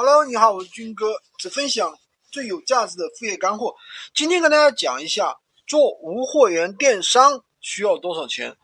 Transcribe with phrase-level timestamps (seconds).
[0.00, 1.98] Hello，你好，我是军哥，只分享
[2.30, 3.74] 最有价值的副业干货。
[4.14, 8.56] 今天跟大家讲一下，做无货源电商需要多少钱？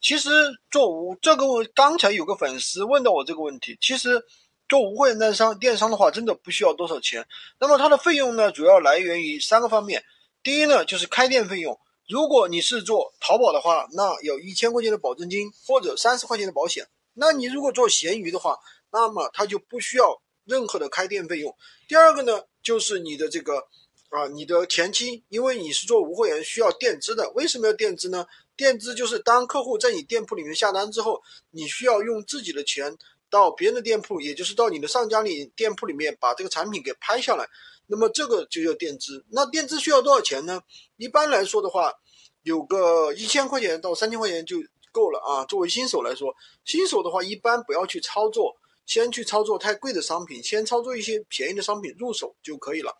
[0.00, 0.30] 其实
[0.70, 3.76] 做无这个，刚才有个粉丝问到我这个问题。
[3.82, 4.24] 其实
[4.66, 7.28] 做无货源电商，电商的话真的不需要多少钱。
[7.60, 10.02] 那么它的费用呢，主要来源于三个方面。
[10.42, 11.78] 第一呢，就是开店费用。
[12.08, 16.88] 如果你是做淘宝的话，那有一千块钱的保证金或者三十块钱的保险。
[17.12, 18.58] 那你如果做闲鱼的话，
[18.90, 20.18] 那么它就不需要。
[20.48, 21.54] 任何的开店费用。
[21.86, 23.68] 第二个呢，就是你的这个
[24.08, 27.30] 啊，你的前期，因为你是做无货源，需要垫资的。
[27.34, 28.26] 为什么要垫资呢？
[28.56, 32.96] 垫资就是当客户在你店铺里面下单之后，你需要用自己的钱
[33.30, 37.46] 到别人的店铺，也就是到你的上家里店铺里面把这个产品给拍下来。
[37.86, 39.24] 那么这个就叫垫资。
[39.30, 40.62] 那垫资需要多少钱呢？
[40.96, 41.92] 一般来说的话，
[42.42, 44.56] 有个一千块钱到三千块钱就
[44.92, 45.44] 够了啊。
[45.44, 48.56] 作为新手来说，新手的话一般不要去操作。
[48.88, 52.96] 先去操作太贵的商品，先操作一些便宜的商品入手就可以了。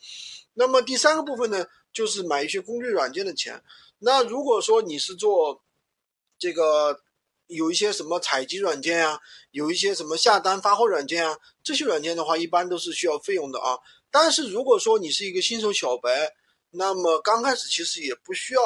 [0.53, 3.65] 那么第三个部分呢，就是买一些工具软件的钱。
[4.01, 5.63] 那如果说你是做
[6.39, 7.01] 这个
[7.47, 9.19] 有一些什么采集软件啊，
[9.51, 13.79] 有一些什么下单发货软件啊，这些软件的话，一般都是需要费用的啊。
[14.11, 16.35] 但是如果说你是一个新手小白，
[16.73, 18.61] 那么刚开始其实也不需要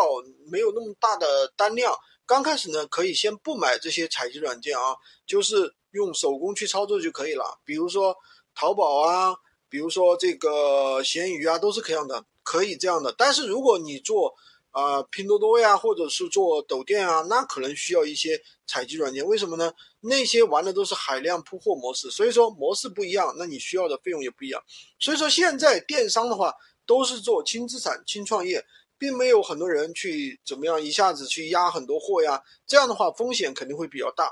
[0.51, 1.97] 没有那么大的单量，
[2.27, 5.77] 刚开始呢可以先不买这些采集软件啊，就是。
[5.93, 8.17] 用手工去操作就可以了，比如说
[8.55, 9.35] 淘宝啊，
[9.69, 13.15] 比如说这个闲鱼啊，都是可样的，可以这样的。
[13.17, 14.35] 但是如果你做
[14.71, 19.25] 啊拼多多呀，或者是做抖店啊，那可能需要一些采集软件。
[19.25, 19.73] 为什么呢？
[20.01, 24.63] 那些玩的都是海量铺货模式，所以说模式不一样，那你需要的费用也不一样。
[24.99, 26.53] 所以说现在电商的话
[26.87, 28.65] 都是做轻资产、轻创业，
[28.99, 34.29] 并没有很多人去怎么样一下子去压很多货呀，这样的话风险肯定会比较大。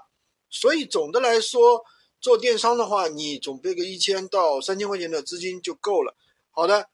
[0.51, 1.84] 所以总的来说，
[2.20, 6.15] 做电商的话，你准备个一千到三千块钱的资金就够了。
[6.51, 6.89] 好的，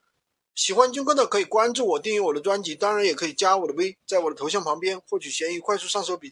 [0.55, 6.25] 喜欢军哥的可以关注我，订阅我的专辑，当然也可以加我的微，在我的头像旁边获取闲鱼快速上手笔记。